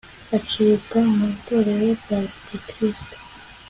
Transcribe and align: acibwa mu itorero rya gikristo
acibwa 0.37 0.97
mu 1.15 1.23
itorero 1.35 1.85
rya 2.01 2.19
gikristo 2.47 3.15